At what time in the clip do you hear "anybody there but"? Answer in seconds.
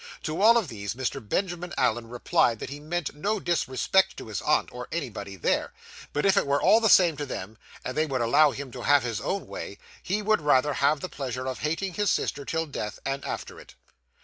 4.91-6.25